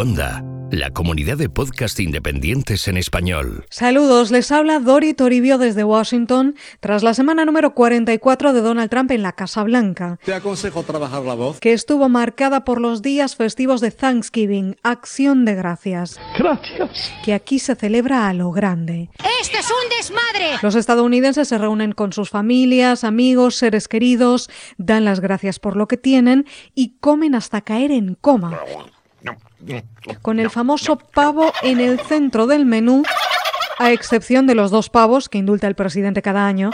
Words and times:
Onda, 0.00 0.42
la 0.70 0.88
comunidad 0.92 1.36
de 1.36 1.50
podcast 1.50 2.00
independientes 2.00 2.88
en 2.88 2.96
español. 2.96 3.66
Saludos, 3.68 4.30
les 4.30 4.50
habla 4.50 4.80
Dori 4.80 5.12
Toribio 5.12 5.58
desde 5.58 5.84
Washington 5.84 6.56
tras 6.80 7.02
la 7.02 7.12
semana 7.12 7.44
número 7.44 7.74
44 7.74 8.54
de 8.54 8.62
Donald 8.62 8.88
Trump 8.88 9.10
en 9.10 9.20
la 9.20 9.32
Casa 9.32 9.62
Blanca. 9.62 10.18
Te 10.24 10.32
aconsejo 10.32 10.84
trabajar 10.84 11.22
la 11.24 11.34
voz. 11.34 11.60
Que 11.60 11.74
estuvo 11.74 12.08
marcada 12.08 12.64
por 12.64 12.80
los 12.80 13.02
días 13.02 13.36
festivos 13.36 13.82
de 13.82 13.90
Thanksgiving, 13.90 14.76
Acción 14.82 15.44
de 15.44 15.54
Gracias. 15.54 16.18
Gracias. 16.38 17.12
Que 17.22 17.34
aquí 17.34 17.58
se 17.58 17.74
celebra 17.74 18.26
a 18.26 18.32
lo 18.32 18.52
grande. 18.52 19.10
¡Esto 19.42 19.58
es 19.58 19.66
un 19.70 19.98
desmadre! 19.98 20.56
Los 20.62 20.76
estadounidenses 20.76 21.46
se 21.46 21.58
reúnen 21.58 21.92
con 21.92 22.14
sus 22.14 22.30
familias, 22.30 23.04
amigos, 23.04 23.56
seres 23.56 23.86
queridos, 23.86 24.48
dan 24.78 25.04
las 25.04 25.20
gracias 25.20 25.58
por 25.58 25.76
lo 25.76 25.88
que 25.88 25.98
tienen 25.98 26.46
y 26.74 26.96
comen 27.00 27.34
hasta 27.34 27.60
caer 27.60 27.90
en 27.90 28.14
coma 28.14 28.58
con 30.22 30.40
el 30.40 30.50
famoso 30.50 30.96
pavo 30.96 31.52
en 31.62 31.80
el 31.80 32.00
centro 32.00 32.46
del 32.46 32.66
menú, 32.66 33.02
a 33.78 33.92
excepción 33.92 34.46
de 34.46 34.54
los 34.54 34.70
dos 34.70 34.90
pavos 34.90 35.28
que 35.28 35.38
indulta 35.38 35.66
el 35.66 35.74
presidente 35.74 36.22
cada 36.22 36.46
año, 36.46 36.70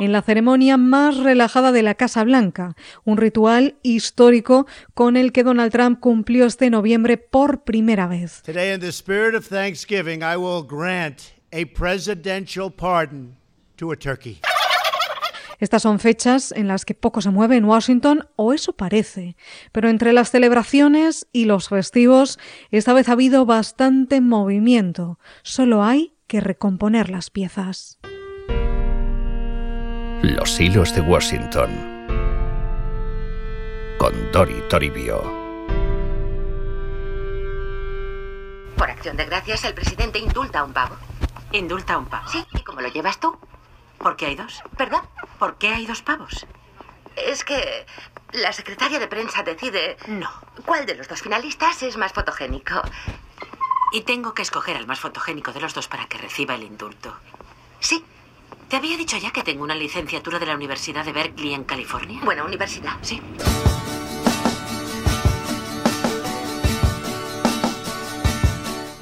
en 0.00 0.12
la 0.12 0.22
ceremonia 0.22 0.76
más 0.76 1.16
relajada 1.18 1.72
de 1.72 1.82
la 1.82 1.94
Casa 1.94 2.24
Blanca, 2.24 2.74
un 3.04 3.16
ritual 3.16 3.76
histórico 3.82 4.66
con 4.94 5.16
el 5.16 5.32
que 5.32 5.44
Donald 5.44 5.72
Trump 5.72 6.00
cumplió 6.00 6.46
este 6.46 6.70
noviembre 6.70 7.16
por 7.16 7.62
primera 7.62 8.06
vez. 8.06 8.42
Today, 8.42 8.74
in 8.74 8.80
the 8.80 8.88
spirit 8.88 9.34
of 9.34 9.46
Thanksgiving, 9.46 10.22
I 10.22 10.36
will 10.36 10.62
grant 10.66 11.34
a 11.52 11.66
presidential 11.66 12.70
pardon 12.70 13.36
to 13.76 13.92
a 13.92 13.96
turkey. 13.96 14.40
Estas 15.58 15.82
son 15.82 15.98
fechas 15.98 16.52
en 16.52 16.68
las 16.68 16.84
que 16.84 16.94
poco 16.94 17.20
se 17.20 17.30
mueve 17.30 17.56
en 17.56 17.64
Washington, 17.64 18.28
o 18.36 18.52
eso 18.52 18.74
parece. 18.74 19.36
Pero 19.72 19.88
entre 19.88 20.12
las 20.12 20.30
celebraciones 20.30 21.26
y 21.32 21.44
los 21.44 21.68
festivos, 21.68 22.38
esta 22.70 22.92
vez 22.92 23.08
ha 23.08 23.12
habido 23.12 23.46
bastante 23.46 24.20
movimiento. 24.20 25.18
Solo 25.42 25.82
hay 25.84 26.14
que 26.26 26.40
recomponer 26.40 27.10
las 27.10 27.30
piezas. 27.30 27.98
Los 30.22 30.58
hilos 30.58 30.94
de 30.94 31.02
Washington. 31.02 31.70
Con 33.98 34.32
Dori 34.32 34.62
Toribio. 34.68 35.22
Por 38.76 38.90
acción 38.90 39.16
de 39.16 39.26
gracias, 39.26 39.64
el 39.64 39.74
presidente 39.74 40.18
indulta 40.18 40.60
a 40.60 40.64
un 40.64 40.72
pavo. 40.72 40.96
¿Indulta 41.52 41.94
a 41.94 41.98
un 41.98 42.06
pavo? 42.06 42.28
Sí, 42.28 42.44
¿y 42.54 42.62
cómo 42.62 42.80
lo 42.80 42.88
llevas 42.88 43.20
tú? 43.20 43.36
¿Por 44.04 44.16
qué 44.16 44.26
hay 44.26 44.34
dos? 44.34 44.62
¿Perdón? 44.76 45.00
¿Por 45.38 45.56
qué 45.56 45.68
hay 45.68 45.86
dos 45.86 46.02
pavos? 46.02 46.46
Es 47.16 47.42
que 47.42 47.86
la 48.32 48.52
secretaria 48.52 48.98
de 48.98 49.06
prensa 49.06 49.42
decide... 49.42 49.96
No. 50.08 50.30
¿Cuál 50.66 50.84
de 50.84 50.94
los 50.94 51.08
dos 51.08 51.22
finalistas 51.22 51.82
es 51.82 51.96
más 51.96 52.12
fotogénico? 52.12 52.82
Y 53.94 54.02
tengo 54.02 54.34
que 54.34 54.42
escoger 54.42 54.76
al 54.76 54.86
más 54.86 55.00
fotogénico 55.00 55.52
de 55.52 55.60
los 55.60 55.72
dos 55.72 55.88
para 55.88 56.04
que 56.04 56.18
reciba 56.18 56.54
el 56.54 56.64
indulto. 56.64 57.16
Sí. 57.80 58.04
¿Te 58.68 58.76
había 58.76 58.98
dicho 58.98 59.16
ya 59.16 59.30
que 59.30 59.42
tengo 59.42 59.64
una 59.64 59.74
licenciatura 59.74 60.38
de 60.38 60.44
la 60.44 60.54
Universidad 60.54 61.06
de 61.06 61.12
Berkeley 61.14 61.54
en 61.54 61.64
California? 61.64 62.20
Buena 62.22 62.44
universidad. 62.44 62.98
Sí. 63.00 63.22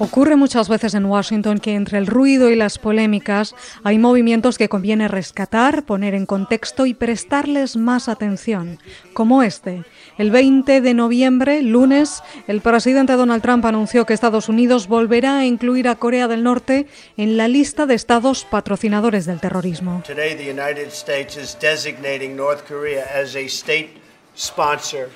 Ocurre 0.03 0.35
muchas 0.35 0.69
veces 0.69 0.95
en 0.95 1.05
Washington 1.05 1.61
que 1.61 1.77
entre 1.77 1.97
el 1.97 2.09
ruido 2.09 2.51
y 2.51 2.57
las 2.57 2.77
polémicas 2.77 3.55
hay 3.85 3.99
movimientos 3.99 4.59
que 4.59 4.69
conviene 4.69 5.07
rescatar, 5.07 5.85
poner 5.85 6.15
en 6.15 6.27
contexto 6.27 6.87
y 6.87 6.93
prestarles 6.93 7.77
más 7.77 8.09
atención, 8.09 8.81
como 9.15 9.45
este. 9.45 9.85
El 10.19 10.33
20 10.33 10.81
de 10.81 10.95
noviembre, 10.95 11.63
lunes, 11.63 12.21
el 12.49 12.61
presidente 12.61 13.13
Donald 13.13 13.43
Trump 13.43 13.65
anunció 13.65 14.05
que 14.05 14.13
Estados 14.13 14.49
Unidos 14.49 14.89
volverá 14.89 15.39
a 15.39 15.47
incluir 15.47 15.87
a 15.87 15.95
Corea 15.95 16.27
del 16.27 16.43
Norte 16.43 16.89
en 17.17 17.37
la 17.37 17.47
lista 17.47 17.87
de 17.87 17.95
estados 17.95 18.45
patrocinadores 18.45 19.25
del 19.25 19.39
terrorismo. 19.39 20.03
Today, 20.05 20.35
the 20.35 20.51
United 20.51 20.89
States 20.89 21.37
is 21.37 21.57
designating 21.61 22.35
North 22.35 22.67
Korea 22.67 23.05
as 23.15 23.37
a 23.37 23.47
state 23.47 23.91
sponsor 24.35 25.11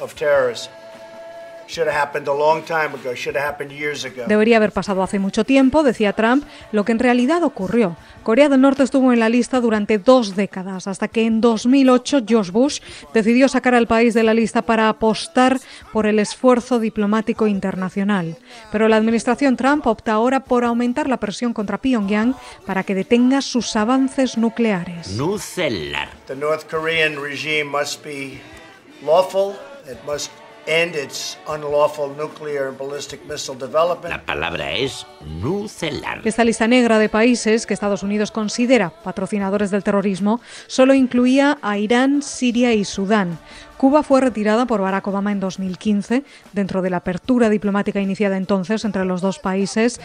of 0.00 0.12
terrorism. 0.16 0.77
Debería 4.26 4.56
haber 4.56 4.72
pasado 4.72 5.02
hace 5.02 5.18
mucho 5.18 5.44
tiempo, 5.44 5.82
decía 5.82 6.12
Trump, 6.14 6.44
lo 6.72 6.84
que 6.84 6.92
en 6.92 6.98
realidad 6.98 7.42
ocurrió. 7.42 7.96
Corea 8.22 8.48
del 8.48 8.60
Norte 8.60 8.82
estuvo 8.82 9.12
en 9.12 9.20
la 9.20 9.28
lista 9.28 9.60
durante 9.60 9.98
dos 9.98 10.34
décadas, 10.34 10.86
hasta 10.86 11.08
que 11.08 11.26
en 11.26 11.40
2008 11.40 12.22
George 12.26 12.50
Bush 12.50 12.80
decidió 13.12 13.48
sacar 13.48 13.74
al 13.74 13.86
país 13.86 14.14
de 14.14 14.22
la 14.22 14.34
lista 14.34 14.62
para 14.62 14.88
apostar 14.88 15.58
por 15.92 16.06
el 16.06 16.18
esfuerzo 16.18 16.78
diplomático 16.78 17.46
internacional. 17.46 18.36
Pero 18.72 18.88
la 18.88 18.96
administración 18.96 19.56
Trump 19.56 19.86
opta 19.86 20.12
ahora 20.12 20.40
por 20.40 20.64
aumentar 20.64 21.08
la 21.08 21.18
presión 21.18 21.52
contra 21.52 21.78
Pyongyang 21.78 22.34
para 22.66 22.82
que 22.82 22.94
detenga 22.94 23.42
sus 23.42 23.76
avances 23.76 24.38
nucleares. 24.38 25.16
Nucelar. 25.16 26.08
The 26.26 26.36
North 26.36 26.64
Korean 26.70 27.20
regime 27.22 27.64
must 27.64 28.04
be 28.04 28.40
lawful, 29.04 29.54
it 29.90 29.98
must 30.06 30.30
la 34.08 34.24
palabra 34.26 34.72
es 34.72 35.06
nucelar. 35.40 36.20
Esta 36.24 36.44
lista 36.44 36.68
negra 36.68 36.98
de 36.98 37.08
países 37.08 37.64
que 37.64 37.72
Estados 37.72 38.02
Unidos 38.02 38.30
considera 38.30 38.90
patrocinadores 38.90 39.70
del 39.70 39.82
terrorismo 39.82 40.42
solo 40.66 40.92
incluía 40.92 41.56
a 41.62 41.78
Irán, 41.78 42.20
Siria 42.20 42.74
y 42.74 42.84
Sudán. 42.84 43.38
Cuba 43.78 44.02
fue 44.02 44.20
retirada 44.20 44.66
por 44.66 44.82
Barack 44.82 45.06
Obama 45.06 45.32
en 45.32 45.40
2015 45.40 46.24
dentro 46.52 46.82
de 46.82 46.90
la 46.90 46.98
apertura 46.98 47.48
diplomática 47.48 48.00
iniciada 48.00 48.36
entonces 48.36 48.84
entre 48.84 49.06
los 49.06 49.22
dos 49.22 49.38
países. 49.38 49.98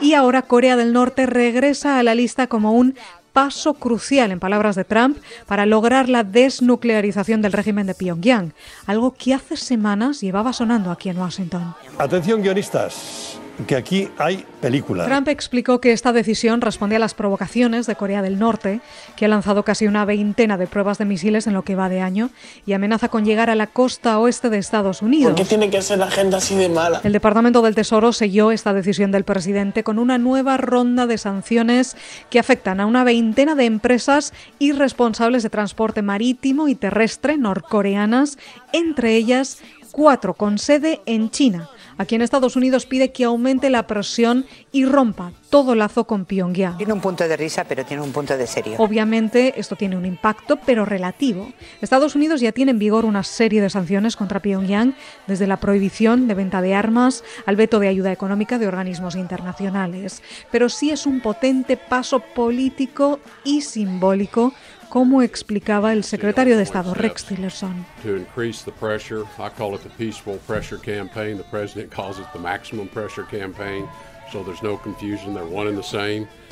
Y 0.00 0.14
ahora 0.14 0.42
Corea 0.42 0.76
del 0.76 0.92
Norte 0.92 1.26
regresa 1.26 1.98
a 1.98 2.02
la 2.02 2.14
lista 2.14 2.46
como 2.46 2.72
un 2.72 2.96
paso 3.40 3.72
crucial, 3.72 4.32
en 4.32 4.38
palabras 4.38 4.76
de 4.76 4.84
Trump, 4.84 5.16
para 5.46 5.64
lograr 5.64 6.10
la 6.10 6.24
desnuclearización 6.24 7.40
del 7.40 7.52
régimen 7.52 7.86
de 7.86 7.94
Pyongyang, 7.94 8.52
algo 8.84 9.14
que 9.14 9.32
hace 9.32 9.56
semanas 9.56 10.20
llevaba 10.20 10.52
sonando 10.52 10.90
aquí 10.90 11.08
en 11.08 11.16
Washington. 11.16 11.74
Atención 11.96 12.42
guionistas, 12.42 13.39
que 13.66 13.76
aquí 13.76 14.08
hay 14.18 14.44
película. 14.60 15.06
Trump 15.06 15.28
explicó 15.28 15.80
que 15.80 15.92
esta 15.92 16.12
decisión 16.12 16.60
responde 16.60 16.96
a 16.96 16.98
las 16.98 17.14
provocaciones 17.14 17.86
de 17.86 17.96
Corea 17.96 18.22
del 18.22 18.38
Norte, 18.38 18.80
que 19.16 19.24
ha 19.24 19.28
lanzado 19.28 19.64
casi 19.64 19.86
una 19.86 20.04
veintena 20.04 20.56
de 20.56 20.66
pruebas 20.66 20.98
de 20.98 21.04
misiles 21.04 21.46
en 21.46 21.54
lo 21.54 21.62
que 21.62 21.76
va 21.76 21.88
de 21.88 22.00
año 22.00 22.30
y 22.66 22.72
amenaza 22.72 23.08
con 23.08 23.24
llegar 23.24 23.50
a 23.50 23.54
la 23.54 23.66
costa 23.66 24.18
oeste 24.18 24.50
de 24.50 24.58
Estados 24.58 25.02
Unidos. 25.02 25.32
¿Por 25.32 25.42
qué 25.42 25.48
tiene 25.48 25.70
que 25.70 25.82
ser 25.82 25.98
la 25.98 26.06
agenda 26.06 26.38
así 26.38 26.54
de 26.54 26.68
mala? 26.68 27.00
El 27.04 27.12
Departamento 27.12 27.62
del 27.62 27.74
Tesoro 27.74 28.12
selló 28.12 28.50
esta 28.52 28.72
decisión 28.72 29.10
del 29.12 29.24
presidente 29.24 29.84
con 29.84 29.98
una 29.98 30.18
nueva 30.18 30.56
ronda 30.56 31.06
de 31.06 31.18
sanciones 31.18 31.96
que 32.30 32.38
afectan 32.38 32.80
a 32.80 32.86
una 32.86 33.04
veintena 33.04 33.54
de 33.54 33.64
empresas 33.64 34.32
y 34.58 34.72
responsables 34.72 35.42
de 35.42 35.50
transporte 35.50 36.02
marítimo 36.02 36.68
y 36.68 36.74
terrestre 36.74 37.36
norcoreanas, 37.36 38.38
entre 38.72 39.16
ellas 39.16 39.58
cuatro 39.90 40.34
con 40.34 40.58
sede 40.58 41.00
en 41.06 41.30
China. 41.30 41.68
Aquí 42.00 42.14
en 42.14 42.22
Estados 42.22 42.56
Unidos 42.56 42.86
pide 42.86 43.12
que 43.12 43.24
aumente 43.24 43.68
la 43.68 43.86
presión 43.86 44.46
y 44.72 44.84
rompa 44.84 45.32
todo 45.50 45.74
lazo 45.74 46.04
con 46.04 46.24
Pyongyang. 46.24 46.76
Tiene 46.76 46.92
un 46.92 47.00
punto 47.00 47.26
de 47.26 47.36
risa, 47.36 47.64
pero 47.64 47.84
tiene 47.84 48.02
un 48.02 48.12
punto 48.12 48.36
de 48.36 48.46
serio. 48.46 48.76
Obviamente 48.78 49.58
esto 49.58 49.74
tiene 49.74 49.96
un 49.96 50.06
impacto, 50.06 50.58
pero 50.64 50.84
relativo. 50.84 51.52
Estados 51.80 52.14
Unidos 52.14 52.40
ya 52.40 52.52
tiene 52.52 52.70
en 52.70 52.78
vigor 52.78 53.04
una 53.04 53.24
serie 53.24 53.60
de 53.60 53.70
sanciones 53.70 54.16
contra 54.16 54.40
Pyongyang, 54.40 54.94
desde 55.26 55.46
la 55.46 55.58
prohibición 55.58 56.28
de 56.28 56.34
venta 56.34 56.62
de 56.62 56.74
armas 56.74 57.24
al 57.46 57.56
veto 57.56 57.80
de 57.80 57.88
ayuda 57.88 58.12
económica 58.12 58.58
de 58.58 58.68
organismos 58.68 59.16
internacionales. 59.16 60.22
Pero 60.52 60.68
sí 60.68 60.90
es 60.90 61.06
un 61.06 61.20
potente 61.20 61.76
paso 61.76 62.20
político 62.20 63.18
y 63.44 63.62
simbólico 63.62 64.52
como 64.88 65.22
explicaba 65.22 65.92
el 65.92 66.02
secretario 66.02 66.56
de 66.56 66.64
Estado 66.64 66.94
Rex 66.94 67.24
Tillerson. 67.24 67.86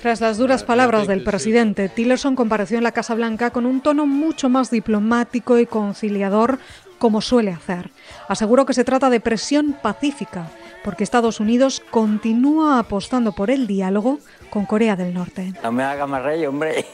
Tras 0.00 0.20
las 0.20 0.38
duras 0.38 0.64
palabras 0.64 1.06
del 1.06 1.24
presidente, 1.24 1.88
Tillerson 1.88 2.36
compareció 2.36 2.78
en 2.78 2.84
la 2.84 2.92
Casa 2.92 3.14
Blanca 3.14 3.50
con 3.50 3.66
un 3.66 3.80
tono 3.80 4.06
mucho 4.06 4.48
más 4.48 4.70
diplomático 4.70 5.58
y 5.58 5.66
conciliador, 5.66 6.58
como 6.98 7.20
suele 7.20 7.50
hacer. 7.50 7.90
Aseguró 8.28 8.66
que 8.66 8.74
se 8.74 8.84
trata 8.84 9.10
de 9.10 9.20
presión 9.20 9.76
pacífica, 9.80 10.50
porque 10.88 11.04
Estados 11.04 11.38
Unidos 11.38 11.82
continúa 11.90 12.78
apostando 12.78 13.32
por 13.32 13.50
el 13.50 13.66
diálogo 13.66 14.20
con 14.48 14.64
Corea 14.64 14.96
del 14.96 15.12
Norte. 15.12 15.52
No 15.62 15.70
me 15.70 15.82
haga 15.82 16.06
más 16.06 16.22
rey, 16.22 16.46
hombre. 16.46 16.86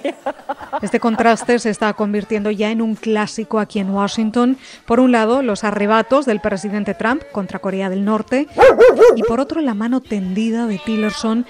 Este 0.83 0.99
contraste 0.99 1.61
se 1.61 1.71
está 1.71 1.93
convirtiendo 1.93 2.51
ya 2.51 2.73
en 2.73 2.83
un 2.83 2.97
clásico 2.97 3.61
aquí 3.61 3.79
en 3.79 3.91
Washington. 3.91 4.59
Por 4.85 4.99
un 4.99 5.13
lado, 5.13 5.43
los 5.43 5.63
arrebatos 5.63 6.27
del 6.27 6.41
presidente 6.41 6.95
Trump 6.95 7.23
contra 7.31 7.61
Corea 7.61 7.89
del 7.89 8.05
Norte 8.05 8.49
y 9.15 9.23
por 9.23 9.39
otro, 9.39 9.61
la 9.61 9.75
mano 9.75 10.01
tendida 10.01 10.67
de 10.67 10.79
Tillerson 10.85 11.47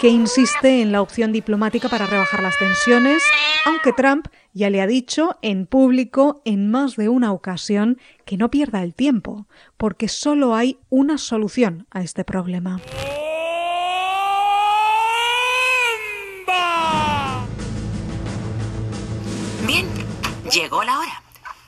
que 0.00 0.08
insiste 0.08 0.80
en 0.80 0.92
la 0.92 1.02
opción 1.02 1.30
diplomática 1.30 1.90
para 1.90 2.06
rebajar 2.06 2.42
las 2.42 2.58
tensiones, 2.58 3.22
aunque 3.66 3.92
Trump 3.92 4.28
ya 4.54 4.70
le 4.70 4.80
ha 4.80 4.86
dicho 4.86 5.38
en 5.42 5.66
público 5.66 6.40
en 6.46 6.70
más 6.70 6.96
de 6.96 7.10
una 7.10 7.32
ocasión 7.32 8.00
que 8.24 8.38
no 8.38 8.50
pierda 8.50 8.82
el 8.82 8.94
tiempo, 8.94 9.46
porque 9.76 10.08
solo 10.08 10.54
hay 10.54 10.78
una 10.88 11.18
solución 11.18 11.86
a 11.90 12.00
este 12.00 12.24
problema. 12.24 12.80
Bien, 19.66 19.86
llegó 20.50 20.82
la 20.82 20.98
hora. 20.98 21.22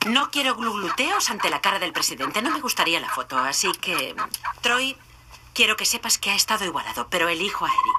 No 0.08 0.30
quiero 0.30 0.56
glugluteos 0.56 1.28
ante 1.28 1.50
la 1.50 1.60
cara 1.60 1.78
del 1.78 1.92
presidente. 1.92 2.40
No 2.40 2.50
me 2.50 2.62
gustaría 2.62 2.98
la 2.98 3.10
foto, 3.10 3.36
así 3.36 3.70
que... 3.78 4.14
Troy, 4.62 4.96
quiero 5.52 5.76
que 5.76 5.84
sepas 5.84 6.16
que 6.16 6.30
ha 6.30 6.34
estado 6.34 6.64
igualado, 6.64 7.08
pero 7.10 7.28
elijo 7.28 7.66
a 7.66 7.68
Eric. 7.68 7.91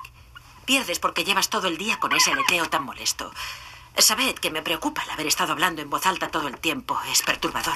Pierdes 0.66 1.00
porque 1.00 1.24
llevas 1.24 1.50
todo 1.50 1.68
el 1.68 1.78
día 1.78 2.00
con 2.00 2.14
ese 2.14 2.32
aleteo 2.32 2.70
tan 2.70 2.84
molesto. 2.84 3.32
Sabed 3.98 4.36
que 4.36 4.50
me 4.50 4.62
preocupa 4.62 5.04
el 5.04 5.12
haber 5.12 5.28
estado 5.28 5.52
hablando 5.52 5.82
en 5.82 5.90
voz 5.90 6.06
alta 6.06 6.30
todo 6.30 6.48
el 6.48 6.58
tiempo. 6.58 6.98
Es 7.12 7.22
perturbador. 7.22 7.76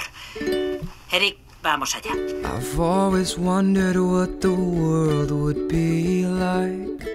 Eric, 1.12 1.38
vamos 1.62 1.96
allá. 1.96 2.12
I've 2.44 2.80
always 2.80 3.38
wondered 3.38 3.98
what 3.98 4.42
the 4.42 4.50
world 4.50 5.32
would 5.32 5.68
be 5.68 6.26
like 6.26 7.06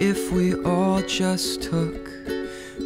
if 0.00 0.32
we 0.32 0.54
all 0.64 1.02
just 1.02 1.62
took 1.62 2.08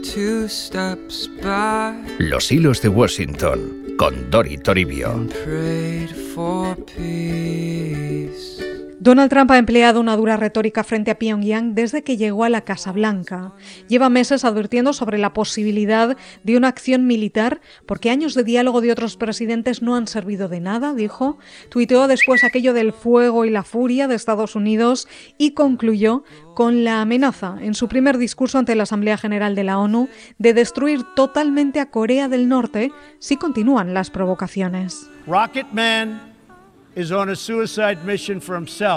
two 0.02 0.48
steps 0.48 1.28
back. 1.42 1.94
Los 2.18 2.50
hilos 2.50 2.80
de 2.80 2.88
Washington 2.88 3.94
con 3.96 4.30
Dori 4.30 4.56
Toribio. 4.58 5.12
And 5.12 5.30
prayed 5.44 6.10
for 6.34 6.74
peace. 6.86 8.59
Donald 9.00 9.30
Trump 9.30 9.50
ha 9.50 9.56
empleado 9.56 9.98
una 9.98 10.14
dura 10.14 10.36
retórica 10.36 10.84
frente 10.84 11.10
a 11.10 11.18
Pyongyang 11.18 11.74
desde 11.74 12.02
que 12.02 12.18
llegó 12.18 12.44
a 12.44 12.50
la 12.50 12.60
Casa 12.60 12.92
Blanca. 12.92 13.54
Lleva 13.88 14.10
meses 14.10 14.44
advirtiendo 14.44 14.92
sobre 14.92 15.16
la 15.16 15.32
posibilidad 15.32 16.18
de 16.44 16.56
una 16.58 16.68
acción 16.68 17.06
militar 17.06 17.62
porque 17.86 18.10
años 18.10 18.34
de 18.34 18.44
diálogo 18.44 18.82
de 18.82 18.92
otros 18.92 19.16
presidentes 19.16 19.80
no 19.80 19.96
han 19.96 20.06
servido 20.06 20.48
de 20.50 20.60
nada, 20.60 20.92
dijo. 20.92 21.38
Tuiteó 21.70 22.08
después 22.08 22.44
aquello 22.44 22.74
del 22.74 22.92
fuego 22.92 23.46
y 23.46 23.50
la 23.50 23.62
furia 23.62 24.06
de 24.06 24.16
Estados 24.16 24.54
Unidos 24.54 25.08
y 25.38 25.52
concluyó 25.52 26.22
con 26.54 26.84
la 26.84 27.00
amenaza 27.00 27.56
en 27.58 27.72
su 27.72 27.88
primer 27.88 28.18
discurso 28.18 28.58
ante 28.58 28.74
la 28.74 28.82
Asamblea 28.82 29.16
General 29.16 29.54
de 29.54 29.64
la 29.64 29.78
ONU 29.78 30.10
de 30.36 30.52
destruir 30.52 31.04
totalmente 31.16 31.80
a 31.80 31.90
Corea 31.90 32.28
del 32.28 32.50
Norte 32.50 32.92
si 33.18 33.38
continúan 33.38 33.94
las 33.94 34.10
provocaciones. 34.10 35.08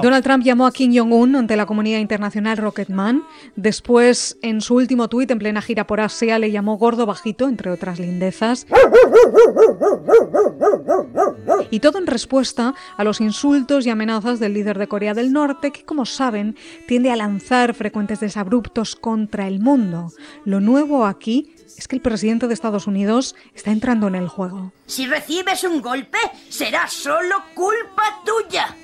Donald 0.01 0.23
Trump 0.23 0.43
llamó 0.43 0.65
a 0.65 0.71
Kim 0.71 0.91
Jong-un 0.95 1.35
ante 1.35 1.55
la 1.55 1.65
comunidad 1.65 1.99
internacional 1.99 2.57
Rocketman. 2.57 3.23
Después, 3.55 4.37
en 4.41 4.61
su 4.61 4.75
último 4.75 5.09
tuit 5.09 5.29
en 5.29 5.39
plena 5.39 5.61
gira 5.61 5.85
por 5.85 6.01
Asia, 6.01 6.39
le 6.39 6.51
llamó 6.51 6.77
gordo 6.77 7.05
bajito, 7.05 7.47
entre 7.47 7.69
otras 7.69 7.99
lindezas. 7.99 8.65
Y 11.69 11.79
todo 11.79 11.99
en 11.99 12.07
respuesta 12.07 12.73
a 12.97 13.03
los 13.03 13.21
insultos 13.21 13.85
y 13.85 13.91
amenazas 13.91 14.39
del 14.39 14.53
líder 14.53 14.79
de 14.79 14.87
Corea 14.87 15.13
del 15.13 15.31
Norte, 15.31 15.71
que, 15.71 15.83
como 15.83 16.05
saben, 16.05 16.55
tiende 16.87 17.11
a 17.11 17.15
lanzar 17.15 17.73
frecuentes 17.75 18.19
desabruptos 18.19 18.95
contra 18.95 19.47
el 19.47 19.59
mundo. 19.59 20.11
Lo 20.45 20.59
nuevo 20.59 21.05
aquí 21.05 21.53
es 21.77 21.87
que 21.87 21.95
el 21.95 22.01
presidente 22.01 22.47
de 22.47 22.53
Estados 22.53 22.87
Unidos 22.87 23.35
está 23.53 23.71
entrando 23.71 24.07
en 24.07 24.15
el 24.15 24.27
juego. 24.27 24.71
Si 24.85 25.05
recibes 25.05 25.63
un 25.63 25.81
golpe, 25.81 26.17
será 26.49 26.87
solo 26.87 27.43
culpa 27.53 28.21
tuya. 28.25 28.75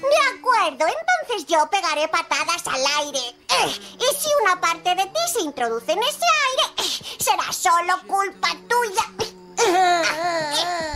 De 0.00 0.38
acuerdo, 0.38 0.86
entonces 0.86 1.46
yo 1.48 1.68
pegaré 1.70 2.06
patadas 2.08 2.62
al 2.66 3.04
aire. 3.04 3.18
Eh, 3.18 3.96
y 3.96 4.16
si 4.16 4.28
una 4.42 4.60
parte 4.60 4.90
de 4.90 5.04
ti 5.04 5.20
se 5.32 5.42
introduce 5.42 5.92
en 5.92 5.98
ese 5.98 6.24
aire, 6.48 6.74
eh, 6.78 7.16
será 7.18 7.52
solo 7.52 7.94
culpa 8.06 8.48
tuya. 8.68 9.28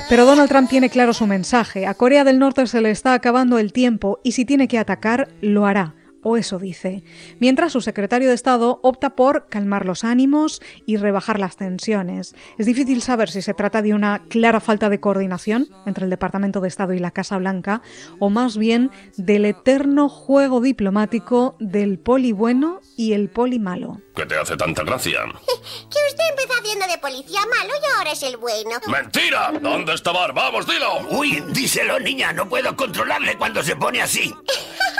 Pero 0.08 0.24
Donald 0.24 0.48
Trump 0.48 0.70
tiene 0.70 0.88
claro 0.88 1.12
su 1.12 1.26
mensaje. 1.26 1.86
A 1.86 1.94
Corea 1.94 2.22
del 2.22 2.38
Norte 2.38 2.66
se 2.66 2.80
le 2.80 2.90
está 2.90 3.14
acabando 3.14 3.58
el 3.58 3.72
tiempo 3.72 4.20
y 4.22 4.32
si 4.32 4.44
tiene 4.44 4.68
que 4.68 4.78
atacar, 4.78 5.28
lo 5.40 5.66
hará 5.66 5.94
o 6.22 6.36
eso 6.36 6.58
dice, 6.58 7.02
mientras 7.38 7.72
su 7.72 7.80
secretario 7.80 8.28
de 8.28 8.34
Estado 8.34 8.80
opta 8.82 9.10
por 9.10 9.48
calmar 9.48 9.86
los 9.86 10.04
ánimos 10.04 10.60
y 10.86 10.96
rebajar 10.96 11.38
las 11.38 11.56
tensiones. 11.56 12.34
Es 12.58 12.66
difícil 12.66 13.02
saber 13.02 13.30
si 13.30 13.42
se 13.42 13.54
trata 13.54 13.82
de 13.82 13.94
una 13.94 14.22
clara 14.28 14.60
falta 14.60 14.88
de 14.88 15.00
coordinación 15.00 15.68
entre 15.86 16.04
el 16.04 16.10
Departamento 16.10 16.60
de 16.60 16.68
Estado 16.68 16.92
y 16.92 16.98
la 16.98 17.10
Casa 17.10 17.38
Blanca, 17.38 17.82
o 18.18 18.30
más 18.30 18.56
bien 18.56 18.90
del 19.16 19.44
eterno 19.44 20.08
juego 20.08 20.60
diplomático 20.60 21.56
del 21.58 21.98
poli 21.98 22.32
bueno 22.32 22.80
y 22.96 23.12
el 23.12 23.28
poli 23.28 23.58
malo. 23.58 24.00
¿Qué 24.14 24.26
te 24.26 24.36
hace 24.36 24.56
tanta 24.56 24.82
gracia? 24.82 25.20
que 25.46 25.98
usted 26.08 26.24
empezó 26.30 26.60
haciendo 26.60 26.86
de 26.86 26.98
policía 26.98 27.40
malo 27.40 27.72
y 27.80 27.98
ahora 27.98 28.12
es 28.12 28.22
el 28.22 28.36
bueno. 28.36 28.70
¡Mentira! 28.86 29.52
¿Dónde 29.60 29.94
está 29.94 30.12
Bar? 30.12 30.32
¡Vamos, 30.32 30.66
dilo! 30.66 31.00
Uy, 31.10 31.42
díselo, 31.48 31.98
niña, 32.00 32.32
no 32.32 32.48
puedo 32.48 32.76
controlarle 32.76 33.36
cuando 33.36 33.62
se 33.62 33.76
pone 33.76 34.02
así. 34.02 34.32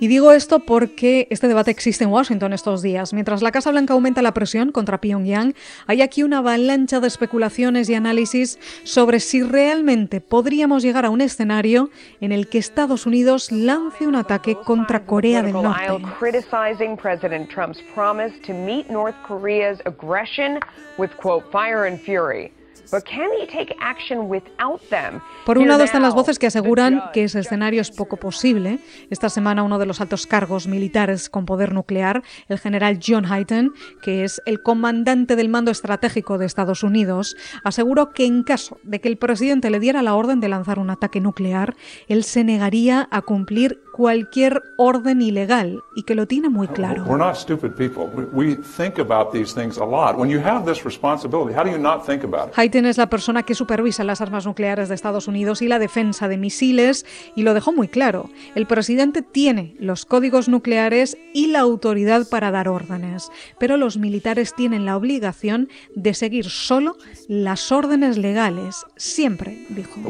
Y 0.00 0.08
digo 0.08 0.32
esto 0.32 0.60
porque 0.60 1.26
este 1.30 1.48
debate 1.48 1.70
existe 1.70 2.04
en 2.04 2.10
Washington 2.10 2.52
estos 2.52 2.82
días. 2.82 3.12
Mientras 3.12 3.42
la 3.42 3.52
Casa 3.52 3.70
Blanca 3.70 3.94
aumenta 3.94 4.22
la 4.22 4.34
presión 4.34 4.72
contra 4.72 5.00
Pyongyang, 5.00 5.54
hay 5.86 6.02
aquí 6.02 6.22
una 6.22 6.38
avalancha 6.38 7.00
de 7.00 7.08
especulaciones 7.08 7.88
y 7.88 7.94
análisis 7.94 8.58
sobre 8.84 9.20
si 9.20 9.42
realmente 9.42 10.20
podríamos 10.20 10.82
llegar 10.82 11.04
a 11.04 11.10
un 11.10 11.20
escenario 11.20 11.90
en 12.20 12.32
el 12.32 12.48
que 12.48 12.58
Estados 12.58 13.06
Unidos 13.06 13.50
lance 13.50 14.06
un 14.06 14.16
ataque 14.16 14.56
contra 14.56 15.04
Corea 15.04 15.42
del 15.42 15.52
Norte. 15.54 15.82
Por 25.44 25.58
un 25.58 25.68
lado 25.68 25.84
están 25.84 26.02
las 26.02 26.14
voces 26.14 26.38
que 26.38 26.46
aseguran 26.46 27.02
que 27.12 27.24
ese 27.24 27.40
escenario 27.40 27.80
es 27.80 27.90
poco 27.90 28.16
posible. 28.16 28.78
Esta 29.10 29.28
semana 29.28 29.62
uno 29.62 29.78
de 29.78 29.86
los 29.86 30.00
altos 30.00 30.26
cargos 30.26 30.66
militares 30.66 31.28
con 31.28 31.46
poder 31.46 31.72
nuclear, 31.72 32.22
el 32.48 32.58
general 32.58 32.98
John 33.04 33.26
Hayton, 33.26 33.72
que 34.02 34.24
es 34.24 34.42
el 34.46 34.62
comandante 34.62 35.36
del 35.36 35.48
mando 35.48 35.70
estratégico 35.70 36.38
de 36.38 36.46
Estados 36.46 36.82
Unidos, 36.82 37.36
aseguró 37.62 38.12
que 38.12 38.26
en 38.26 38.42
caso 38.42 38.78
de 38.82 39.00
que 39.00 39.08
el 39.08 39.18
presidente 39.18 39.70
le 39.70 39.80
diera 39.80 40.02
la 40.02 40.14
orden 40.14 40.40
de 40.40 40.48
lanzar 40.48 40.78
un 40.78 40.90
ataque 40.90 41.20
nuclear, 41.20 41.76
él 42.08 42.24
se 42.24 42.44
negaría 42.44 43.08
a 43.10 43.22
cumplir 43.22 43.83
cualquier 43.94 44.62
orden 44.76 45.22
ilegal 45.22 45.84
y 45.94 46.02
que 46.02 46.16
lo 46.16 46.26
tiene 46.26 46.48
muy 46.48 46.66
claro. 46.66 47.04
Hayton 52.56 52.86
es 52.86 52.98
la 52.98 53.08
persona 53.08 53.44
que 53.44 53.54
supervisa 53.54 54.02
las 54.02 54.20
armas 54.20 54.46
nucleares 54.46 54.88
de 54.88 54.96
Estados 54.96 55.28
Unidos 55.28 55.62
y 55.62 55.68
la 55.68 55.78
defensa 55.78 56.26
de 56.26 56.36
misiles 56.36 57.06
y 57.36 57.42
lo 57.42 57.54
dejó 57.54 57.72
muy 57.72 57.86
claro. 57.86 58.30
El 58.56 58.66
presidente 58.66 59.22
tiene 59.22 59.76
los 59.78 60.06
códigos 60.06 60.48
nucleares 60.48 61.16
y 61.32 61.46
la 61.48 61.60
autoridad 61.60 62.28
para 62.28 62.50
dar 62.50 62.68
órdenes, 62.68 63.30
pero 63.60 63.76
los 63.76 63.96
militares 63.96 64.54
tienen 64.54 64.86
la 64.86 64.96
obligación 64.96 65.68
de 65.94 66.14
seguir 66.14 66.46
solo 66.46 66.96
las 67.28 67.70
órdenes 67.70 68.18
legales, 68.18 68.84
siempre, 68.96 69.66
dijo. 69.68 70.00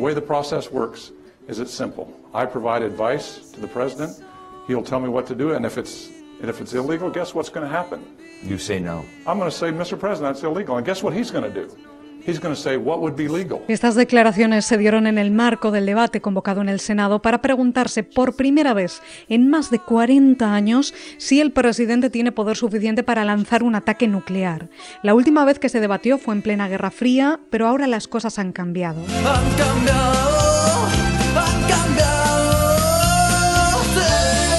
is 1.46 1.58
it 1.58 1.68
simple. 1.68 2.23
I 2.34 2.46
provide 2.46 2.82
advice 2.82 3.50
to 3.52 3.60
the 3.60 3.68
president. 3.68 4.22
He'll 4.66 4.82
tell 4.82 5.00
me 5.00 5.08
what 5.08 5.26
to 5.28 5.34
do, 5.34 5.54
and 5.54 5.64
if 5.64 5.78
it's 5.78 6.08
and 6.40 6.50
if 6.50 6.60
it's 6.60 6.74
illegal, 6.74 7.10
guess 7.10 7.34
what's 7.34 7.48
going 7.48 7.66
to 7.66 7.72
happen? 7.72 8.04
You 8.42 8.58
say 8.58 8.80
no. 8.80 9.04
I'm 9.26 9.38
going 9.38 9.50
to 9.50 9.56
say, 9.56 9.70
Mr. 9.70 9.98
President, 9.98 10.34
that's 10.34 10.42
illegal, 10.42 10.76
and 10.76 10.84
guess 10.84 11.02
what 11.02 11.14
he's 11.14 11.30
going 11.30 11.44
to 11.44 11.50
do? 11.50 11.68
Estas 13.68 13.94
declaraciones 13.94 14.64
se 14.64 14.78
dieron 14.78 15.06
en 15.06 15.18
el 15.18 15.30
marco 15.30 15.70
del 15.70 15.84
debate 15.84 16.22
convocado 16.22 16.62
en 16.62 16.70
el 16.70 16.80
Senado 16.80 17.20
para 17.20 17.42
preguntarse 17.42 18.02
por 18.02 18.34
primera 18.34 18.72
vez 18.72 19.02
en 19.28 19.50
más 19.50 19.70
de 19.70 19.78
40 19.78 20.54
años 20.54 20.94
si 21.18 21.40
el 21.40 21.52
presidente 21.52 22.08
tiene 22.08 22.32
poder 22.32 22.56
suficiente 22.56 23.02
para 23.02 23.26
lanzar 23.26 23.62
un 23.62 23.74
ataque 23.74 24.08
nuclear. 24.08 24.70
La 25.02 25.14
última 25.14 25.44
vez 25.44 25.58
que 25.58 25.68
se 25.68 25.80
debatió 25.80 26.16
fue 26.16 26.34
en 26.34 26.40
plena 26.40 26.68
Guerra 26.68 26.90
Fría, 26.90 27.40
pero 27.50 27.66
ahora 27.66 27.86
las 27.86 28.08
cosas 28.08 28.38
han 28.38 28.52
cambiado. 28.52 29.02
Han 29.26 29.56
cambiado. 29.56 30.13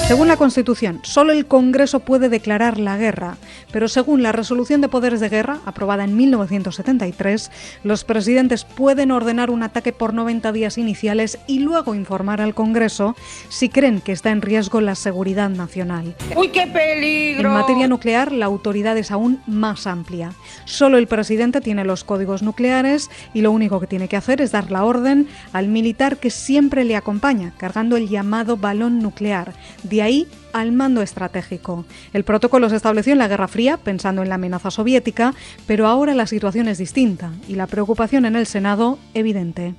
Según 0.06 0.28
la 0.28 0.36
Constitución, 0.36 1.00
solo 1.02 1.32
el 1.32 1.46
Congreso 1.46 1.98
puede 1.98 2.28
declarar 2.28 2.78
la 2.78 2.96
guerra, 2.96 3.38
pero 3.72 3.88
según 3.88 4.22
la 4.22 4.30
Resolución 4.30 4.80
de 4.80 4.88
Poderes 4.88 5.18
de 5.18 5.28
Guerra, 5.28 5.58
aprobada 5.66 6.04
en 6.04 6.16
1973, 6.16 7.50
los 7.82 8.04
presidentes 8.04 8.64
pueden 8.64 9.10
ordenar 9.10 9.50
un 9.50 9.64
ataque 9.64 9.92
por 9.92 10.14
90 10.14 10.52
días 10.52 10.78
iniciales 10.78 11.40
y 11.48 11.58
luego 11.58 11.96
informar 11.96 12.40
al 12.40 12.54
Congreso 12.54 13.16
si 13.48 13.68
creen 13.68 14.00
que 14.00 14.12
está 14.12 14.30
en 14.30 14.42
riesgo 14.42 14.80
la 14.80 14.94
seguridad 14.94 15.50
nacional. 15.50 16.14
¡Uy, 16.36 16.50
qué 16.50 16.68
peligro! 16.68 17.48
En 17.48 17.54
materia 17.54 17.88
nuclear, 17.88 18.30
la 18.30 18.46
autoridad 18.46 18.96
es 18.96 19.10
aún 19.10 19.40
más 19.48 19.88
amplia. 19.88 20.34
Solo 20.66 20.98
el 20.98 21.08
presidente 21.08 21.60
tiene 21.60 21.84
los 21.84 22.04
códigos 22.04 22.44
nucleares 22.44 23.10
y 23.34 23.40
lo 23.40 23.50
único 23.50 23.80
que 23.80 23.88
tiene 23.88 24.06
que 24.06 24.16
hacer 24.16 24.40
es 24.40 24.52
dar 24.52 24.70
la 24.70 24.84
orden 24.84 25.26
al 25.52 25.66
militar 25.66 26.18
que 26.18 26.30
siempre 26.30 26.84
le 26.84 26.94
acompaña, 26.94 27.54
cargando 27.58 27.96
el 27.96 28.08
llamado 28.08 28.56
balón 28.56 29.00
nuclear 29.00 29.52
de 29.96 30.02
ahí 30.02 30.28
al 30.52 30.72
mando 30.72 31.00
estratégico. 31.00 31.86
El 32.12 32.24
protocolo 32.24 32.68
se 32.68 32.76
estableció 32.76 33.12
en 33.14 33.18
la 33.18 33.28
Guerra 33.28 33.48
Fría, 33.48 33.78
pensando 33.78 34.22
en 34.22 34.28
la 34.28 34.34
amenaza 34.34 34.70
soviética, 34.70 35.34
pero 35.66 35.86
ahora 35.86 36.14
la 36.14 36.26
situación 36.26 36.68
es 36.68 36.76
distinta 36.76 37.32
y 37.48 37.54
la 37.54 37.66
preocupación 37.66 38.26
en 38.26 38.36
el 38.36 38.46
Senado 38.46 38.98
evidente. 39.14 39.74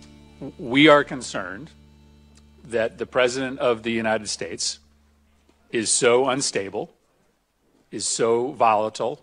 We 0.58 0.90
are 0.90 1.06
concerned 1.06 1.70
that 2.72 2.98
the 2.98 3.06
President 3.06 3.60
of 3.60 3.84
the 3.84 3.92
United 3.92 4.28
States 4.28 4.82
is 5.72 5.90
so 5.90 6.30
unstable, 6.30 6.90
is 7.92 8.06
so 8.06 8.54
volatile, 8.58 9.20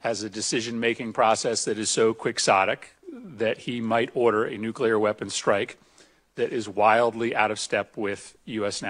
has 0.00 0.24
a 0.24 0.28
decision 0.28 0.78
making 0.80 1.12
process 1.12 1.64
that 1.64 1.78
is 1.78 1.90
so 1.90 2.12
quixotic 2.12 2.94
that 3.38 3.58
he 3.58 3.80
might 3.80 4.10
order 4.14 4.44
a 4.44 4.58
nuclear 4.58 4.98
weapon 4.98 5.30
strike 5.30 5.76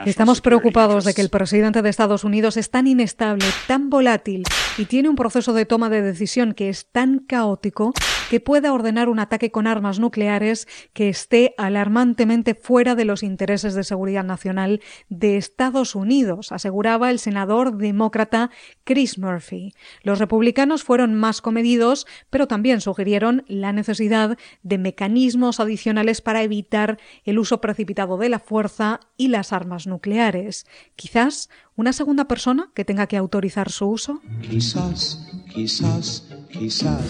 Estamos 0.06 0.40
preocupados 0.40 1.04
de 1.04 1.14
que 1.14 1.22
el 1.22 1.30
presidente 1.30 1.82
de 1.82 1.88
Estados 1.88 2.24
Unidos 2.24 2.56
es 2.56 2.70
tan 2.70 2.86
inestable, 2.86 3.44
tan 3.66 3.90
volátil 3.90 4.44
y 4.76 4.84
tiene 4.84 5.08
un 5.08 5.16
proceso 5.16 5.52
de 5.52 5.64
toma 5.64 5.88
de 5.90 6.02
decisión 6.02 6.52
que 6.52 6.68
es 6.68 6.90
tan 6.90 7.20
caótico 7.20 7.92
que 8.28 8.40
pueda 8.40 8.74
ordenar 8.74 9.08
un 9.08 9.20
ataque 9.20 9.50
con 9.50 9.66
armas 9.66 9.98
nucleares 9.98 10.68
que 10.92 11.08
esté 11.08 11.54
alarmantemente 11.56 12.54
fuera 12.54 12.94
de 12.94 13.06
los 13.06 13.22
intereses 13.22 13.74
de 13.74 13.84
seguridad 13.84 14.24
nacional 14.24 14.82
de 15.08 15.38
Estados 15.38 15.94
Unidos, 15.94 16.52
aseguraba 16.52 17.10
el 17.10 17.18
senador 17.18 17.78
demócrata 17.78 18.50
Chris 18.84 19.18
Murphy. 19.18 19.72
Los 20.02 20.18
republicanos 20.18 20.84
fueron 20.84 21.14
más 21.14 21.40
comedidos, 21.40 22.06
pero 22.28 22.46
también 22.46 22.82
sugirieron 22.82 23.44
la 23.48 23.72
necesidad 23.72 24.36
de 24.62 24.78
mecanismos 24.78 25.58
adicionales 25.58 26.20
para 26.20 26.42
evitar 26.42 26.98
el 27.24 27.37
uso 27.38 27.60
precipitado 27.60 28.16
de 28.16 28.28
la 28.28 28.38
fuerza 28.38 29.00
y 29.16 29.28
las 29.28 29.52
armas 29.52 29.86
nucleares. 29.86 30.66
Quizás 30.96 31.48
una 31.76 31.92
segunda 31.92 32.26
persona 32.26 32.70
que 32.74 32.84
tenga 32.84 33.06
que 33.06 33.16
autorizar 33.16 33.70
su 33.70 33.86
uso. 33.86 34.20
Quizás, 34.42 35.26
quizás, 35.52 36.24
quizás. 36.50 37.04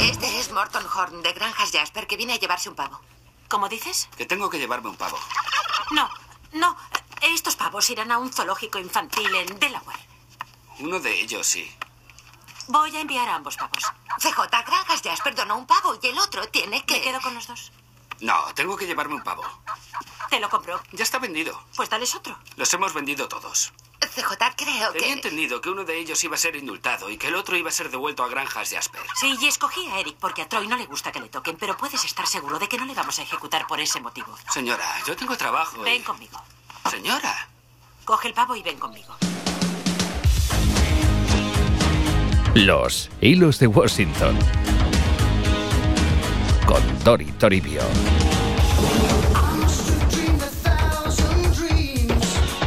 Este 0.00 0.38
es 0.38 0.52
Morton 0.52 0.84
Horn, 0.94 1.22
de 1.22 1.32
Granjas 1.32 1.70
Jasper, 1.72 2.06
que 2.06 2.16
viene 2.16 2.34
a 2.34 2.38
llevarse 2.38 2.68
un 2.68 2.74
pavo. 2.74 3.00
¿Cómo 3.48 3.68
dices? 3.68 4.08
Que 4.16 4.26
tengo 4.26 4.50
que 4.50 4.58
llevarme 4.58 4.88
un 4.88 4.96
pavo. 4.96 5.18
No, 5.94 6.08
no. 6.54 6.76
Estos 7.34 7.56
pavos 7.56 7.88
irán 7.90 8.10
a 8.10 8.18
un 8.18 8.32
zoológico 8.32 8.78
infantil 8.78 9.28
en 9.34 9.58
Delaware. 9.58 10.00
Uno 10.80 10.98
de 11.00 11.20
ellos 11.20 11.46
sí. 11.46 11.70
Voy 12.68 12.96
a 12.96 13.00
enviar 13.00 13.28
a 13.28 13.34
ambos 13.36 13.56
pavos. 13.56 13.82
CJ, 14.18 14.40
Granjas 14.66 15.02
Jasper 15.02 15.34
donó 15.34 15.56
un 15.56 15.66
pavo 15.66 15.98
y 16.00 16.06
el 16.06 16.18
otro 16.18 16.46
tiene 16.48 16.84
que... 16.84 16.94
¿Me 16.94 17.00
quedo 17.02 17.20
con 17.20 17.34
los 17.34 17.46
dos? 17.46 17.72
No, 18.20 18.36
tengo 18.54 18.76
que 18.76 18.86
llevarme 18.86 19.14
un 19.16 19.22
pavo. 19.24 19.42
Te 20.30 20.38
lo 20.38 20.48
compro. 20.48 20.80
Ya 20.92 21.02
está 21.02 21.18
vendido. 21.18 21.60
Pues 21.74 21.90
dales 21.90 22.14
otro. 22.14 22.38
Los 22.56 22.72
hemos 22.72 22.94
vendido 22.94 23.26
todos. 23.28 23.72
CJ, 24.14 24.36
creo 24.56 24.92
que... 24.92 24.98
Tenía 25.00 25.14
entendido 25.14 25.60
que 25.60 25.70
uno 25.70 25.84
de 25.84 25.98
ellos 25.98 26.22
iba 26.22 26.36
a 26.36 26.38
ser 26.38 26.54
indultado 26.56 27.10
y 27.10 27.18
que 27.18 27.28
el 27.28 27.34
otro 27.34 27.56
iba 27.56 27.68
a 27.68 27.72
ser 27.72 27.90
devuelto 27.90 28.22
a 28.22 28.28
Granjas 28.28 28.70
Jasper. 28.70 29.02
Sí, 29.16 29.36
y 29.40 29.46
escogí 29.48 29.84
a 29.88 29.98
Eric 29.98 30.16
porque 30.20 30.42
a 30.42 30.48
Troy 30.48 30.68
no 30.68 30.76
le 30.76 30.86
gusta 30.86 31.10
que 31.10 31.20
le 31.20 31.28
toquen, 31.28 31.56
pero 31.56 31.76
puedes 31.76 32.04
estar 32.04 32.26
seguro 32.28 32.58
de 32.60 32.68
que 32.68 32.78
no 32.78 32.84
le 32.84 32.94
vamos 32.94 33.18
a 33.18 33.22
ejecutar 33.22 33.66
por 33.66 33.80
ese 33.80 34.00
motivo. 34.00 34.36
Señora, 34.52 34.86
yo 35.06 35.16
tengo 35.16 35.36
trabajo. 35.36 35.78
y- 35.78 35.84
Ven 35.84 36.02
conmigo. 36.04 36.40
Señora. 36.90 37.48
Coge 38.04 38.28
el 38.28 38.34
pavo 38.34 38.54
y 38.56 38.62
ven 38.62 38.78
conmigo. 38.78 39.16
Los 42.54 43.08
hilos 43.22 43.58
de 43.58 43.66
Washington. 43.66 44.36
Con 46.66 46.82
Dori 47.02 47.24
Toribio. 47.38 47.80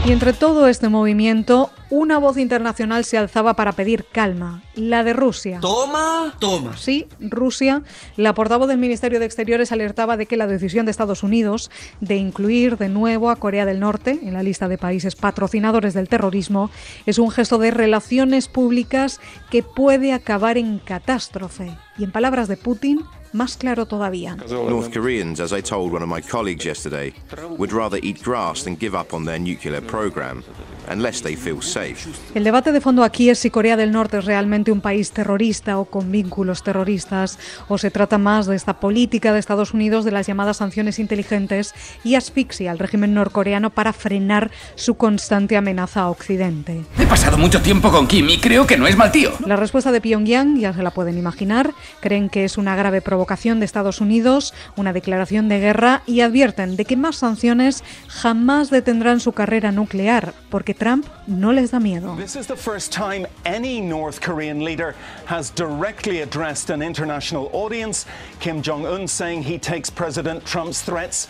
Y 0.05 0.11
entre 0.11 0.33
todo 0.33 0.67
este 0.67 0.87
movimiento, 0.87 1.71
una 1.89 2.19
voz 2.19 2.37
internacional 2.37 3.05
se 3.05 3.17
alzaba 3.17 3.55
para 3.55 3.71
pedir 3.71 4.05
calma, 4.05 4.61
la 4.75 5.03
de 5.03 5.13
Rusia. 5.13 5.57
Toma, 5.61 6.35
toma. 6.37 6.77
Sí, 6.77 7.07
Rusia. 7.19 7.81
La 8.15 8.35
portavoz 8.35 8.67
del 8.67 8.77
Ministerio 8.77 9.19
de 9.19 9.25
Exteriores 9.25 9.71
alertaba 9.71 10.15
de 10.15 10.27
que 10.27 10.37
la 10.37 10.45
decisión 10.45 10.85
de 10.85 10.91
Estados 10.91 11.23
Unidos 11.23 11.71
de 12.01 12.17
incluir 12.17 12.77
de 12.77 12.87
nuevo 12.87 13.31
a 13.31 13.35
Corea 13.37 13.65
del 13.65 13.79
Norte 13.79 14.19
en 14.21 14.33
la 14.33 14.43
lista 14.43 14.67
de 14.67 14.77
países 14.77 15.15
patrocinadores 15.15 15.95
del 15.95 16.07
terrorismo 16.07 16.69
es 17.07 17.17
un 17.17 17.31
gesto 17.31 17.57
de 17.57 17.71
relaciones 17.71 18.47
públicas 18.47 19.19
que 19.49 19.63
puede 19.63 20.13
acabar 20.13 20.59
en 20.59 20.77
catástrofe. 20.77 21.75
Y 21.97 22.03
en 22.03 22.11
palabras 22.11 22.47
de 22.47 22.57
Putin, 22.57 23.01
más 23.35 23.57
claro 23.57 23.85
todavía. 23.85 24.37
North 24.49 24.93
Koreans, 24.93 25.39
as 25.39 25.51
I 25.51 25.61
told 25.61 25.93
one 25.93 26.03
of 26.03 26.09
my 26.09 26.21
colleagues 26.21 26.65
yesterday, 26.65 27.13
would 27.57 27.71
rather 27.71 27.99
eat 28.01 28.23
grass 28.23 28.63
than 28.63 28.77
give 28.79 28.97
up 28.97 29.13
on 29.13 29.25
their 29.25 29.39
nuclear 29.39 29.81
program, 29.81 30.41
unless 30.89 31.21
they 31.21 31.35
feel 31.35 31.61
safe. 31.61 32.07
El 32.33 32.43
debate 32.45 32.71
de 32.71 32.79
fondo 32.79 33.03
aquí 33.03 33.29
es 33.29 33.39
si 33.39 33.49
Corea 33.49 33.75
del 33.75 33.91
Norte 33.91 34.17
es 34.19 34.25
realmente 34.25 34.71
un 34.71 34.81
país 34.81 35.11
terrorista 35.11 35.77
o 35.77 35.85
con 35.85 36.11
vínculos 36.11 36.63
terroristas, 36.63 37.37
o 37.67 37.77
se 37.77 37.91
trata 37.91 38.17
más 38.17 38.45
de 38.45 38.55
esta 38.55 38.79
política 38.79 39.33
de 39.33 39.39
Estados 39.39 39.73
Unidos 39.73 40.05
de 40.05 40.11
las 40.11 40.27
llamadas 40.27 40.57
sanciones 40.57 40.97
inteligentes 40.97 41.73
y 42.03 42.15
asfixia 42.15 42.71
al 42.71 42.79
régimen 42.79 43.13
norcoreano 43.13 43.69
para 43.69 43.91
frenar 43.91 44.49
su 44.75 44.95
constante 44.95 45.57
amenaza 45.57 46.01
a 46.01 46.09
Occidente. 46.09 46.85
He 46.97 47.05
pasado 47.05 47.37
mucho 47.37 47.61
tiempo 47.61 47.91
con 47.91 48.07
Kim 48.07 48.29
y 48.29 48.39
creo 48.39 48.65
que 48.65 48.77
no 48.77 48.87
es 48.87 48.95
mal 48.95 49.11
tío. 49.11 49.31
La 49.45 49.57
respuesta 49.57 49.91
de 49.91 49.99
Pyongyang 49.99 50.57
ya 50.57 50.73
se 50.73 50.83
la 50.83 50.91
pueden 50.91 51.17
imaginar. 51.17 51.73
Creen 51.99 52.29
que 52.29 52.45
es 52.45 52.57
una 52.57 52.75
grave 52.75 53.01
provocación 53.01 53.24
de 53.25 53.65
Estados 53.65 54.01
Unidos, 54.01 54.53
una 54.75 54.93
declaración 54.93 55.49
de 55.49 55.59
guerra 55.59 56.01
y 56.05 56.21
advierten 56.21 56.75
de 56.75 56.85
que 56.85 56.95
más 56.95 57.17
sanciones 57.17 57.83
jamás 58.07 58.69
detendrán 58.69 59.19
su 59.19 59.33
carrera 59.33 59.71
nuclear, 59.71 60.33
porque 60.49 60.73
Trump 60.73 61.05
no 61.27 61.51
les 61.51 61.71
da 61.71 61.79
miedo. 61.79 62.15
This 62.15 62.35
is 62.35 62.47
the 62.47 62.55
first 62.55 62.93
time 62.93 63.27
any 63.45 63.81
North 63.81 64.19
Korean 64.19 64.63
leader 64.63 64.95
has 65.27 65.51
directly 65.53 66.21
addressed 66.21 66.69
an 66.69 66.81
international 66.81 67.49
audience. 67.51 68.05
Kim 68.39 68.61
Jong 68.61 68.85
un 68.85 69.07
saying 69.07 69.43
he 69.43 69.57
takes 69.57 69.89
President 69.89 70.45
Trump's 70.45 70.81
threats 70.81 71.27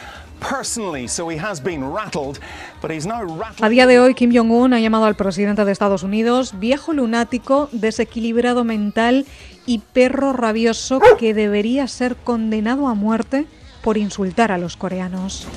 A 3.62 3.70
día 3.70 3.88
de 3.88 4.00
hoy, 4.00 4.14
Kim 4.14 4.32
Jong-un 4.32 4.74
ha 4.74 4.80
llamado 4.80 5.06
al 5.06 5.16
presidente 5.16 5.66
de 5.66 5.72
Estados 5.72 6.04
Unidos 6.04 6.60
viejo 6.60 6.94
lunático, 6.94 7.68
desequilibrado 7.72 8.64
mental 8.64 9.25
y 9.66 9.80
perro 9.80 10.34
rabioso 10.34 11.00
que 11.18 11.34
debería 11.34 11.88
ser 11.88 12.16
condenado 12.16 12.88
a 12.88 12.94
muerte 12.94 13.48
por 13.82 13.98
insultar 13.98 14.52
a 14.52 14.58
los 14.58 14.78
coreanos. 14.78 15.48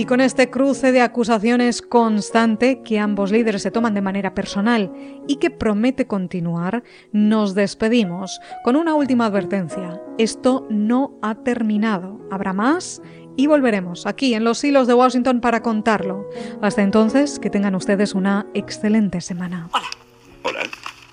Y 0.00 0.06
con 0.06 0.22
este 0.22 0.48
cruce 0.48 0.92
de 0.92 1.02
acusaciones 1.02 1.82
constante 1.82 2.80
que 2.82 2.98
ambos 2.98 3.30
líderes 3.30 3.60
se 3.60 3.70
toman 3.70 3.92
de 3.92 4.00
manera 4.00 4.32
personal 4.32 4.90
y 5.28 5.36
que 5.36 5.50
promete 5.50 6.06
continuar, 6.06 6.82
nos 7.12 7.54
despedimos 7.54 8.40
con 8.64 8.76
una 8.76 8.94
última 8.94 9.26
advertencia. 9.26 10.00
Esto 10.16 10.66
no 10.70 11.18
ha 11.20 11.34
terminado. 11.34 12.18
Habrá 12.30 12.54
más 12.54 13.02
y 13.36 13.46
volveremos 13.46 14.06
aquí 14.06 14.32
en 14.32 14.42
los 14.42 14.64
hilos 14.64 14.86
de 14.86 14.94
Washington 14.94 15.42
para 15.42 15.60
contarlo. 15.60 16.26
Hasta 16.62 16.80
entonces, 16.80 17.38
que 17.38 17.50
tengan 17.50 17.74
ustedes 17.74 18.14
una 18.14 18.46
excelente 18.54 19.20
semana. 19.20 19.68
Hola. 19.74 19.90
Hola. 20.44 20.60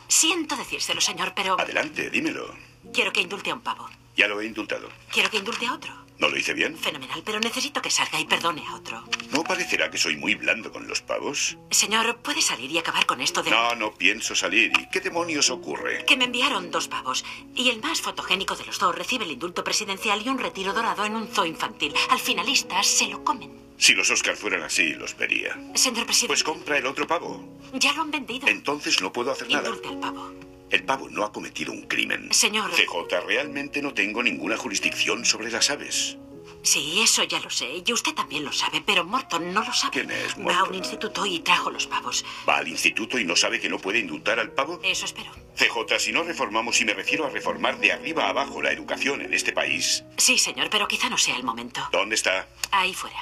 Siento 0.08 0.56
decírselo, 0.56 1.02
señor, 1.02 1.34
pero 1.36 1.60
Adelante, 1.60 2.10
dímelo. 2.10 2.46
quiero 2.94 3.12
que 3.12 3.20
indulte 3.20 3.50
a 3.52 3.56
un 3.56 3.60
pavo. 3.60 3.86
Ya 4.16 4.30
lo 4.30 4.40
he 4.40 4.46
indultado. 4.46 4.88
Quiero 5.12 5.30
que 5.30 5.40
indulte 5.40 5.66
a 5.66 5.74
otro. 5.74 6.07
¿No 6.20 6.30
lo 6.30 6.38
hice 6.38 6.54
bien? 6.54 6.76
Fenomenal, 6.76 7.22
pero 7.24 7.40
necesito 7.40 7.82
que 7.82 7.92
salga 7.92 8.20
y 8.20 8.26
perdone 8.26 8.66
a 8.68 8.76
otro. 8.76 9.04
¿No 9.32 9.44
parecerá 9.44 9.92
que 9.92 10.00
soy 10.00 10.16
muy 10.16 10.34
blando 10.36 10.72
con 10.72 10.88
los 10.88 11.02
pavos? 11.02 11.58
Señor, 11.70 12.18
¿puede 12.18 12.42
salir 12.42 12.72
y 12.72 12.78
acabar 12.80 13.06
con 13.06 13.22
esto 13.22 13.44
de... 13.44 13.52
No, 13.52 13.76
no 13.76 13.94
pienso 13.94 14.36
salir. 14.36 14.72
¿Y 14.80 14.90
qué 14.90 15.00
demonios 15.00 15.50
ocurre? 15.52 16.06
Que 16.06 16.18
me 16.18 16.26
enviaron 16.26 16.72
dos 16.72 16.88
pavos. 16.88 17.24
Y 17.54 17.70
el 17.70 17.82
más 17.82 18.02
fotogénico 18.02 18.56
de 18.56 18.66
los 18.66 18.80
dos 18.80 18.96
recibe 18.96 19.26
el 19.26 19.32
indulto 19.32 19.64
presidencial 19.64 20.26
y 20.26 20.30
un 20.30 20.40
retiro 20.40 20.74
dorado 20.74 21.06
en 21.06 21.16
un 21.16 21.28
zoo 21.28 21.46
infantil. 21.46 21.94
Al 22.10 22.20
finalista 22.20 22.82
se 22.82 23.08
lo 23.08 23.24
comen. 23.24 23.68
Si 23.78 23.94
los 23.94 24.10
Oscars 24.10 24.40
fueran 24.40 24.64
así, 24.64 24.94
los 24.94 25.16
vería. 25.16 25.56
Señor 25.76 26.06
presidente. 26.06 26.28
Pues 26.30 26.44
compra 26.44 26.80
el 26.80 26.88
otro 26.88 27.06
pavo. 27.06 27.48
Ya 27.74 27.94
lo 27.94 28.02
han 28.02 28.10
vendido. 28.10 28.48
Entonces 28.48 29.00
no 29.02 29.14
puedo 29.14 29.32
hacer 29.32 29.50
nada. 29.52 29.70
Indulte 29.70 29.90
al 29.90 30.00
pavo. 30.00 30.34
El 30.70 30.84
pavo 30.84 31.10
no 31.10 31.24
ha 31.24 31.32
cometido 31.32 31.72
un 31.72 31.84
crimen. 31.84 32.32
Señor. 32.34 32.72
CJ, 32.72 33.22
realmente 33.26 33.82
no 33.82 33.94
tengo 33.94 34.22
ninguna 34.22 34.58
jurisdicción 34.58 35.24
sobre 35.26 35.50
las 35.50 35.70
aves. 35.70 36.18
Sí, 36.64 37.00
eso 37.02 37.24
ya 37.24 37.40
lo 37.40 37.50
sé. 37.50 37.82
Y 37.86 37.94
usted 37.94 38.14
también 38.14 38.44
lo 38.44 38.52
sabe, 38.52 38.82
pero 38.86 39.06
Morton 39.06 39.54
no 39.54 39.64
lo 39.64 39.72
sabe. 39.72 39.94
¿Quién 39.94 40.12
es 40.12 40.32
Va 40.34 40.36
a 40.36 40.40
Morton? 40.40 40.70
un 40.70 40.76
instituto 40.76 41.26
y 41.26 41.40
trajo 41.40 41.72
los 41.72 41.88
pavos. 41.88 42.26
¿Va 42.50 42.58
al 42.58 42.68
instituto 42.68 43.18
y 43.18 43.24
no 43.24 43.38
sabe 43.38 43.62
que 43.62 43.70
no 43.70 43.80
puede 43.80 44.00
indultar 44.00 44.40
al 44.40 44.52
pavo? 44.52 44.80
Eso 44.84 45.06
espero. 45.06 45.32
CJ, 45.56 45.98
si 46.00 46.12
no 46.12 46.24
reformamos, 46.24 46.82
y 46.82 46.86
me 46.86 46.94
refiero 46.94 47.26
a 47.26 47.30
reformar 47.30 47.80
de 47.80 47.94
arriba 47.94 48.26
a 48.26 48.30
abajo 48.30 48.62
la 48.62 48.72
educación 48.72 49.22
en 49.22 49.34
este 49.34 49.54
país. 49.54 50.04
Sí, 50.18 50.38
señor, 50.38 50.70
pero 50.70 50.88
quizá 50.90 51.10
no 51.10 51.18
sea 51.18 51.38
el 51.38 51.44
momento. 51.44 51.88
¿Dónde 51.94 52.16
está? 52.16 52.48
Ahí 52.72 52.94
fuera. 52.94 53.16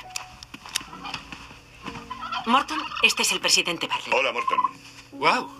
Morton, 2.48 2.82
este 3.04 3.22
es 3.22 3.32
el 3.32 3.40
presidente 3.40 3.86
Barley. 3.88 4.12
Hola, 4.12 4.32
Morton. 4.32 4.58
¡Wow! 5.14 5.52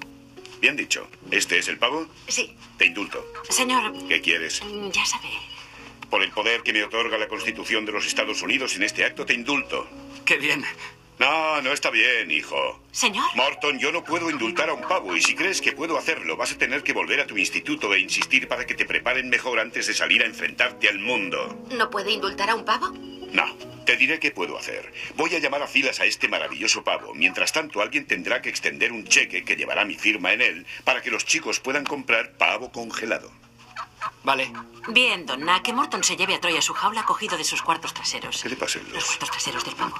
Bien 0.66 0.76
dicho. 0.76 1.08
¿Este 1.30 1.60
es 1.60 1.68
el 1.68 1.78
pavo? 1.78 2.08
Sí. 2.28 2.56
Te 2.80 2.88
indulto. 2.88 3.24
Señor, 3.52 3.94
¿Qué 4.08 4.20
quieres? 4.20 4.64
mm, 4.64 4.90
ya 4.90 5.06
sabe. 5.06 5.28
Por 6.10 6.24
el 6.24 6.32
poder 6.32 6.64
que 6.64 6.74
me 6.74 6.84
otorga 6.84 7.20
la 7.20 7.28
Constitución 7.28 7.86
de 7.86 7.92
los 7.92 8.08
Estados 8.08 8.42
Unidos 8.42 8.76
en 8.76 8.82
este 8.82 9.06
acto 9.06 9.28
te 9.28 9.36
indulto. 9.36 9.88
¡Qué 10.26 10.38
bien! 10.38 10.66
No, 11.20 11.62
no 11.62 11.72
está 11.72 11.90
bien, 11.90 12.30
hijo. 12.30 12.80
Señor. 12.92 13.24
Morton, 13.36 13.80
yo 13.80 13.92
no 13.92 14.04
puedo 14.04 14.30
indultar 14.30 14.70
a 14.70 14.74
un 14.74 14.82
pavo 14.82 15.16
y 15.16 15.22
si 15.22 15.34
crees 15.34 15.62
que 15.62 15.72
puedo 15.72 15.98
hacerlo, 15.98 16.36
vas 16.36 16.52
a 16.52 16.58
tener 16.58 16.84
que 16.84 16.94
volver 16.94 17.22
a 17.22 17.28
tu 17.28 17.38
instituto 17.38 17.94
e 17.94 18.00
insistir 18.00 18.48
para 18.48 18.66
que 18.66 18.76
te 18.76 18.86
preparen 18.86 19.30
mejor 19.30 19.60
antes 19.60 19.88
de 19.88 19.94
salir 19.94 20.24
a 20.24 20.26
enfrentarte 20.26 20.90
al 20.90 21.00
mundo. 21.00 21.66
¿No 21.72 21.90
puede 21.90 22.12
indultar 22.12 22.50
a 22.50 22.56
un 22.56 22.66
pavo? 22.66 22.90
No, 23.32 23.46
te 23.86 23.96
diré 23.98 24.20
qué 24.20 24.32
puedo 24.32 24.58
hacer. 24.58 24.92
Voy 25.16 25.34
a 25.36 25.40
llamar 25.40 25.62
a 25.62 25.68
filas 25.68 26.00
a 26.00 26.06
este 26.06 26.28
maravilloso 26.28 26.84
pavo. 26.84 27.14
Mientras 27.14 27.54
tanto, 27.54 27.82
alguien 27.82 28.06
tendrá 28.06 28.42
que 28.42 28.50
extender 28.50 28.92
un 28.92 29.06
cheque 29.06 29.44
que 29.44 29.56
llevará 29.56 29.86
mi 29.86 29.96
firma 29.96 30.34
en 30.34 30.42
él 30.42 30.66
para 30.84 31.02
que 31.02 31.12
los 31.12 31.26
chicos 31.26 31.60
puedan 31.60 31.86
comprar 31.86 32.34
pavo 32.34 32.72
congelado. 32.72 33.32
Vale. 34.24 34.52
Bien, 34.90 35.26
Donna, 35.26 35.62
que 35.62 35.74
Morton 35.74 36.04
se 36.04 36.16
lleve 36.16 36.36
a 36.36 36.42
Troy 36.42 36.58
a 36.58 36.62
su 36.62 36.74
jaula 36.74 37.04
cogido 37.04 37.38
de 37.38 37.44
sus 37.44 37.62
cuartos 37.62 37.94
traseros. 37.94 38.42
¿Qué 38.42 38.50
le 38.50 38.56
pasa 38.56 38.80
Los 38.94 39.06
cuartos 39.06 39.32
traseros 39.32 39.66
del 39.66 39.76
pavo. 39.76 39.96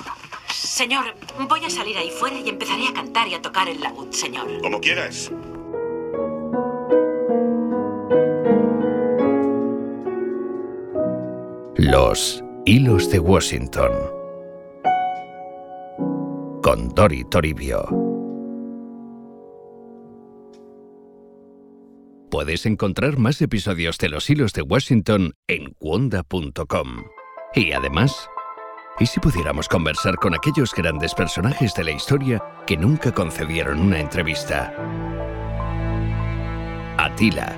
Señor, 0.50 1.16
voy 1.48 1.66
a 1.66 1.70
salir 1.70 1.98
ahí 1.98 2.12
fuera 2.12 2.40
y 2.40 2.50
empezaré 2.50 2.88
a 2.88 2.94
cantar 2.94 3.28
y 3.28 3.34
a 3.34 3.42
tocar 3.42 3.70
el 3.70 3.82
laúd, 3.82 4.12
señor. 4.12 4.62
Como 4.62 4.80
quieras. 4.80 5.32
Los 11.78 12.44
hilos 12.66 13.10
de 13.10 13.20
Washington. 13.20 13.92
Con 16.62 16.90
Dori 16.90 17.24
Toribio. 17.26 18.05
Puedes 22.36 22.66
encontrar 22.66 23.18
más 23.18 23.42
episodios 23.42 23.98
de 23.98 24.10
Los 24.10 24.30
hilos 24.30 24.52
de 24.52 24.62
Washington 24.62 25.36
en 25.48 25.72
cuonda.com. 25.80 27.06
Y 27.54 27.72
además, 27.72 28.30
¿y 29.00 29.06
si 29.06 29.22
pudiéramos 29.22 29.70
conversar 29.70 30.18
con 30.18 30.36
aquellos 30.36 30.74
grandes 30.74 31.14
personajes 31.14 31.74
de 31.76 31.86
la 31.86 31.92
historia 31.92 32.44
que 32.68 32.76
nunca 32.76 33.14
concedieron 33.14 33.80
una 33.80 34.02
entrevista? 34.02 34.76
Atila, 36.98 37.58